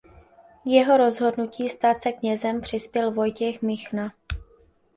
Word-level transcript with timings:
K 0.61 0.65
jeho 0.65 0.97
rozhodnutí 0.97 1.69
stát 1.69 1.93
se 1.97 2.11
knězem 2.11 2.61
přispěl 2.61 3.11
Wojciech 3.11 3.61
Michna. 3.61 4.13